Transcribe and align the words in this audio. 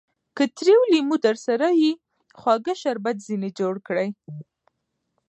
که 0.35 0.43
تريو 0.57 0.79
لېمو 0.91 1.15
درسره 1.25 1.67
يي؛ 1.81 1.91
خواږه 2.39 2.73
شربت 2.81 3.17
ځني 3.27 3.49
جوړ 3.59 3.75
کړئ! 3.87 4.09